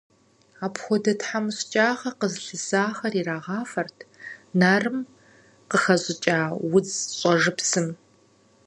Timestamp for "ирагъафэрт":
3.19-3.97